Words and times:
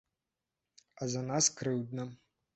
А 1.01 1.09
за 1.17 1.23
нас 1.29 1.51
крыўдна. 1.61 2.09